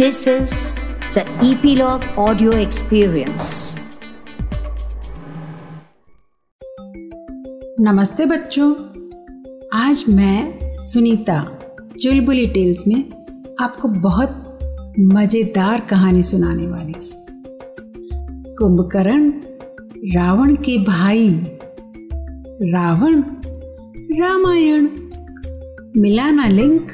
[0.00, 0.52] This is
[1.14, 3.78] the Epilogue Audio Experience.
[7.80, 8.74] नमस्ते बच्चों।
[9.72, 11.58] आज मैं, सुनीता,
[12.02, 13.04] चुलबुली टेल्स में
[13.60, 14.58] आपको बहुत
[15.00, 16.94] मज़ेदार कहानी सुनाने वाली
[18.54, 19.32] कुंभकर्ण,
[20.14, 21.28] रावण के भाई।
[22.62, 23.22] रावण,
[24.20, 24.88] रामायण,
[25.96, 26.92] मिलाना लिंक।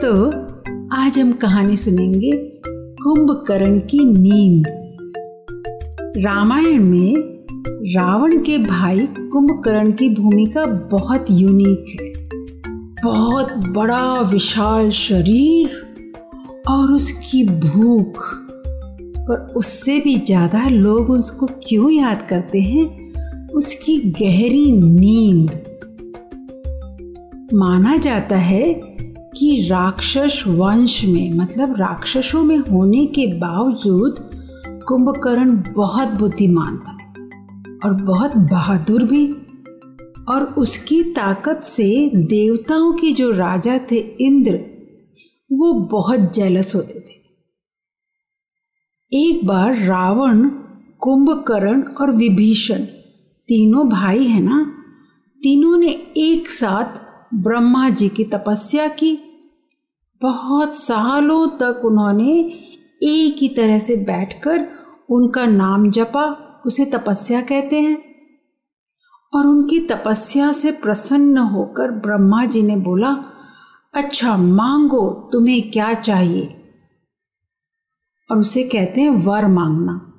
[0.00, 0.43] तो
[0.96, 2.32] आज हम कहानी सुनेंगे
[3.02, 4.66] कुंभकर्ण की नींद।
[6.18, 7.14] रामायण में
[7.96, 12.28] रावण के भाई कुंभकर्ण की भूमिका बहुत यूनिक है।
[13.04, 15.70] बहुत बड़ा, विशाल शरीर
[16.68, 18.34] और उसकी भूख।
[19.18, 23.12] पर उससे भी ज़्यादा लोग उसको क्यों याद करते हैं?
[23.48, 25.50] उसकी गहरी नींद।
[27.54, 28.94] माना जाता है
[29.36, 34.30] कि राक्षस वंश में मतलब राक्षसों में होने के बावजूद
[34.88, 36.92] कुंभकर्ण बहुत बुद्धिमान था
[37.88, 39.32] और बहुत बहादुर भी।
[40.28, 44.54] और उसकी ताकत से देवताओं की जो राजा थे इंद्र,
[45.52, 47.24] वो बहुत जेलस होते थे।
[49.12, 50.48] एक बार रावण,
[51.00, 52.78] कुंभकर्ण और विभीषण,
[53.48, 54.74] तीनों भाई हैं ना,
[55.42, 57.03] तीनों ने एक साथ
[57.34, 59.18] ब्रह्मा जी की तपस्या की।
[60.22, 62.40] बहुत सालों तक उन्होंने
[63.02, 64.68] एक ही तरह से बैठकर
[65.10, 68.14] उनका नाम जपा, उसे तपस्या कहते हैं।
[69.34, 73.24] और उनकी तपस्या से प्रसन्न होकर ब्रह्मा जी ने बोला
[73.94, 76.60] अच्छा मांगो, तुम्हें क्या चाहिए?
[78.30, 80.10] और उसे कहते हैं, वर मांगना।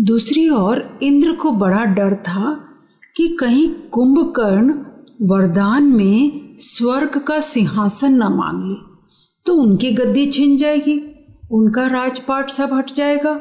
[0.00, 2.64] दूसरी ओर इंद्र को बड़ा डर था
[3.16, 4.84] कि कहीं कुंभकर्ण
[5.22, 8.96] वरदान में स्वर्ग का सिंहासन न मांग ले
[9.46, 11.00] तो उनकी गद्दी छिन जाएगी,
[11.50, 13.34] उनका राजपाट सब हट जाएगा।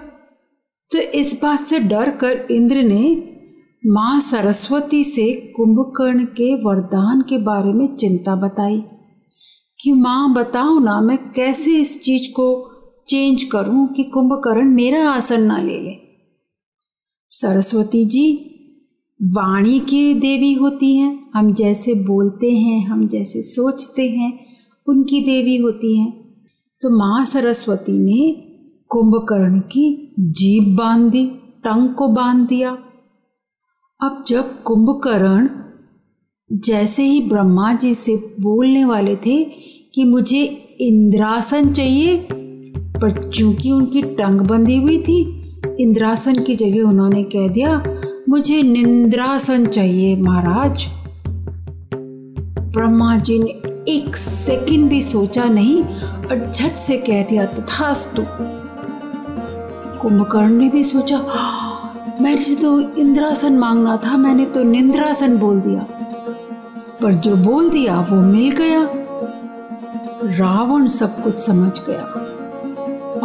[0.91, 3.33] तो इस बात से डर कर इंद्र ने
[3.85, 8.83] माँ सरस्वती से कुंभकर्ण के वरदान के बारे में चिंता बताई
[9.79, 12.71] कि, माँ, बताओ ना, मैं कैसे इस चीज़ को
[13.07, 15.95] चेंज करूँ कि कुंभकर्ण मेरा आसन ना ले ले?
[17.29, 18.53] सरस्वती जी
[19.21, 24.45] वाणी की देवी होती हैं। हम जैसे बोलते हैं, हम जैसे सोचते हैं,
[24.87, 26.35] उनकी देवी होती हैं।
[26.81, 28.47] तो माँ सरस्वती ने
[28.89, 31.25] कुंभकर्ण की जीभ बाँध दी,
[31.63, 32.77] टंग को बाँध दिया।
[34.03, 35.49] अब जब कुंभकर्ण
[36.51, 39.43] जैसे ही ब्रह्मा जी से बोलने वाले थे
[39.95, 40.43] कि मुझे
[40.81, 42.27] इंद्रासन चाहिए,
[43.01, 47.83] पर चूँकि उनकी टंग बंधी हुई थी, इंद्रासन की जगह उन्होंने कह दिया
[48.29, 50.85] मुझे निंद्रासन चाहिए, महाराज।
[52.73, 53.49] ब्रह्मा जी ने
[53.91, 58.23] एक सेकंड भी सोचा नहीं और झट से कह दिया, तथास्तु।
[60.01, 61.21] कुंभकर्ण ने भी सोचा
[62.21, 65.87] मेरे से तो इंद्रासन मांगना था, मैंने तो निंद्रासन बोल दिया।
[67.01, 68.89] पर जो बोल दिया, वो मिल गया।
[70.37, 72.01] रावण सब कुछ समझ गया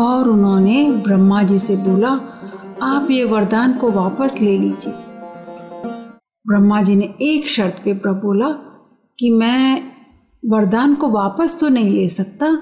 [0.02, 2.20] और उन्होंने ब्रह्मा जी से बोला
[2.82, 4.92] आप ये वरदान को वापस ले लीजिए।
[6.44, 8.48] ब्रह्मा जी ने एक शर्त पे बोला
[9.18, 9.92] कि मैं
[10.42, 12.52] वरदान को वापस तो नहीं ले सकता,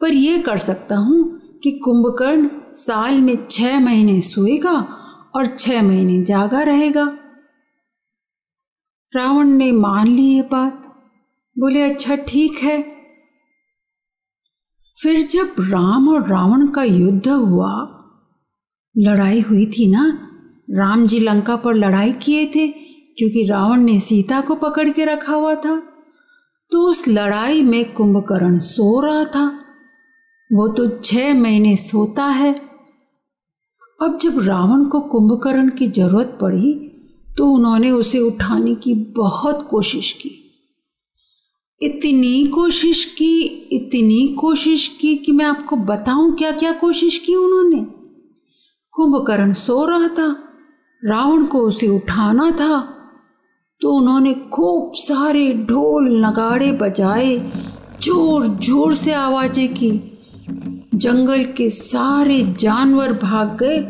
[0.00, 4.72] पर यह कर सकता हूँ कि कुंभकर्ण साल में छह महीने सोएगा
[5.36, 7.04] और छह महीने जागा रहेगा।
[9.12, 10.82] रावण ने मान ली ये बात,
[11.56, 12.80] बोले अच्छा ठीक है।
[14.90, 17.72] फिर जब राम और रावण का युद्ध हुआ
[18.96, 20.06] लड़ाई हुई थी ना?
[20.70, 25.34] राम जी लंका पर लड़ाई किए थे, क्योंकि रावण ने सीता को पकड़ के रखा
[25.34, 25.76] हुआ था।
[26.72, 29.46] तो उस लड़ाई में कुंभकर्ण सो रहा था।
[30.50, 32.54] वो तो छह महीने सोता है।
[34.02, 36.72] अब जब रावण को कुंभकर्ण की ज़रूरत पड़ी
[37.38, 40.30] तो उन्होंने उसे उठाने की बहुत कोशिश की।
[41.80, 43.42] इतनी कोशिश की,
[43.72, 48.01] इतनी कोशिश की कि मैं आपको बताऊँ क्या क्या कोशिश की उन्होंने?
[48.94, 50.28] कुंभकर्ण सो रहा था,
[51.02, 52.80] रावण को उसे उठाना था
[53.80, 57.36] तो उन्होंने खूब सारे ढोल नगाड़े बजाए
[58.02, 59.90] ज़ोर ज़ोर से आवाज़ें की।
[60.94, 63.80] जंगल के सारे जानवर भाग गए,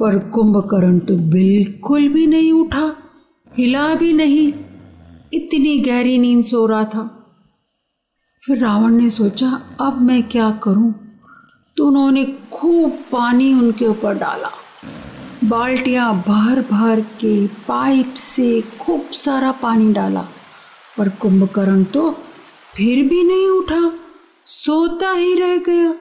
[0.00, 2.90] पर कुंभकर्ण तो बिल्कुल भी नहीं उठा,
[3.52, 4.52] हिला भी नहीं,
[5.32, 7.10] इतनी गहरी नींद सो रहा था।
[8.42, 10.92] फिर रावण ने सोचा, अब मैं क्या करूँ?
[11.84, 14.50] उन्होंने खूब पानी उनके ऊपर डाला।
[15.44, 20.28] बाल्टियाँ भर भर के पाइप से खूब सारा पानी डाला।
[20.98, 22.10] पर कुंभकर्ण तो
[22.74, 23.92] फिर भी नहीं उठा,
[24.46, 25.92] सोता ही रह गया।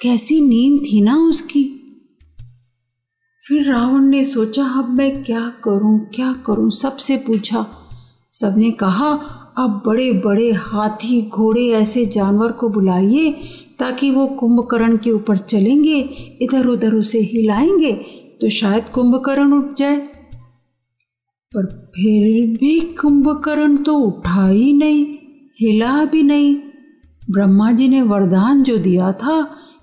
[0.00, 1.64] कैसी नींद थी ना उसकी।
[3.48, 6.70] फिर रावण ने सोचा, अब मैं क्या करूँ क्या करूँ?
[6.70, 7.66] सबसे पूछा।
[8.32, 9.12] सबने कहा
[9.56, 13.30] अब बड़े बड़े हाथी, घोड़े ऐसे जानवर को बुलाइए
[13.78, 15.98] ताकि वो कुंभकर्ण के ऊपर चलेंगे
[16.42, 17.92] इधर उधर उसे हिलाएँगे
[18.40, 19.96] तो शायद कुंभकर्ण उठ जाए।
[21.52, 25.06] पर फिर भी कुंभकर्ण तो उठा ही नहीं,
[25.60, 26.54] हिला भी नहीं।
[27.30, 29.42] ब्रह्मा जी ने वरदान जो दिया था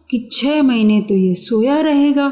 [0.09, 2.29] कि छह महीने तो ये सोया रहेगा।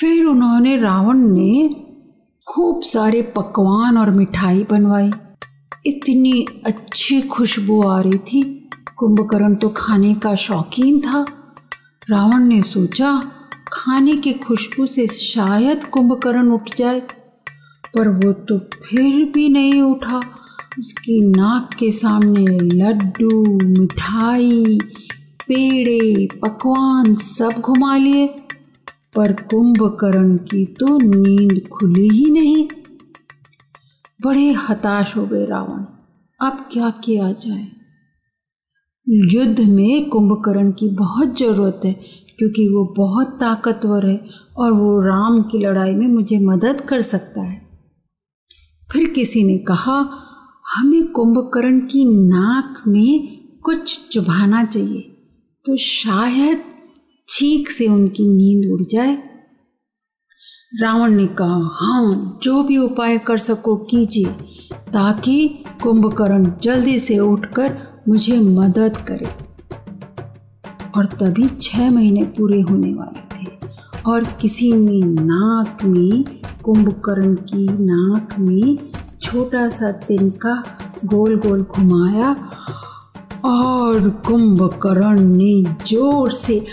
[0.00, 1.68] फिर उन्होंने रावण ने
[2.46, 5.10] खूब सारे पकवान और मिठाई बनवाई।
[5.86, 11.24] इतनी अच्छी खुशबू आ रही थी। कुंभकर्ण तो खाने का शौकीन था।
[12.10, 13.22] रावण ने सोचा,
[13.72, 17.00] खाने की खुशबू से शायद कुंभकर्ण उठ जाए,
[17.94, 20.20] पर वो तो फिर भी नहीं उठा।
[20.78, 24.78] उसकी नाक के सामने लड्डू, मिठाई,
[25.48, 28.26] पेड़े, पकवान सब घुमा लिए,
[29.14, 32.68] पर कुंभकर्ण की तो नींद खुली ही नहीं।
[34.24, 35.84] बड़े हताश हो गए रावण।
[36.40, 37.66] अब क्या किया जाए?
[39.32, 41.92] युद्ध में कुंभकर्ण की बहुत ज़रूरत है,
[42.38, 44.16] क्योंकि वो बहुत ताकतवर है
[44.56, 47.62] और वो राम की लड़ाई में मुझे मदद कर सकता है।
[48.88, 49.98] फिर किसी ने कहा,
[50.66, 55.00] हमें कुंभकर्ण की नाक में कुछ चुभाना चाहिए
[55.66, 56.62] तो शायद
[57.28, 59.16] छीक से उनकी नींद उड़ जाए।
[60.74, 64.30] रावण ने कहा हाँ जो भी उपाय कर सको कीजिए,
[64.92, 67.76] ताकि कुंभकर्ण जल्दी से उठकर
[68.08, 69.28] मुझे मदद करे।
[70.96, 73.46] और तभी छह महीने पूरे होने वाले थे,
[74.06, 76.24] और किसी ने नाक में,
[76.64, 78.78] कुंभकर्ण की नाक में
[79.22, 80.62] छोटा सा तिनका
[81.04, 82.34] गोल गोल घुमाया,
[83.44, 86.64] और कुंभकर्ण ने ज़ोर से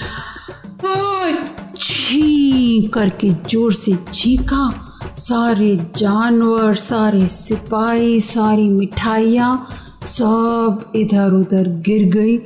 [2.71, 4.88] छी करके ज़ोर से चीखा
[5.18, 9.68] सारे जानवर, सारे सिपाही, सारी मिठाइयाँ
[10.03, 12.38] सब इधर उधर गिर गई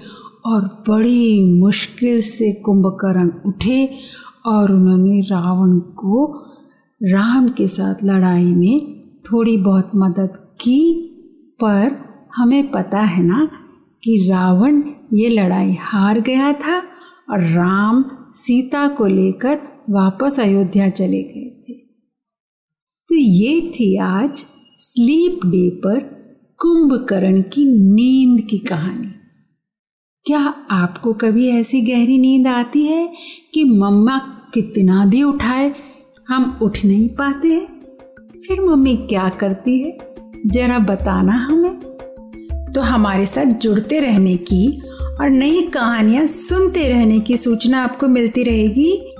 [0.45, 3.89] और बड़ी मुश्किल से कुंभकर्ण उठे
[4.45, 6.25] और उन्होंने रावण को
[7.03, 11.11] राम के साथ लड़ाई में थोड़ी बहुत मदद की।
[11.61, 11.91] पर
[12.35, 13.49] हमें पता है ना
[14.03, 14.81] कि रावण
[15.13, 16.77] ये लड़ाई हार गया था
[17.29, 18.05] और राम
[18.35, 21.73] सीता को लेकर वापस अयोध्या चले गए थे।
[23.09, 24.45] तो ये थी आज
[24.75, 25.99] स्लीप डे पर
[26.57, 29.07] कुंभकर्ण की नींद की कहानी।
[30.25, 30.39] क्या
[30.71, 33.13] आपको कभी ऐसी गहरी नींद आती है
[33.53, 34.17] कि मम्मा
[34.53, 35.75] कितना भी उठाए,
[36.27, 37.81] हम उठ नहीं पाते हैं?
[38.47, 39.97] फिर मम्मी क्या करती है?
[40.45, 41.79] जरा बताना हमें।
[42.73, 44.81] तो हमारे साथ जुड़ते रहने की
[45.21, 49.14] और नई कहानियाँ सुनते रहने की सूचना आपको मिलती रहेगी।